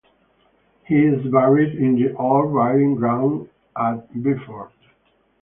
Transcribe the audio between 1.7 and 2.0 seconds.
in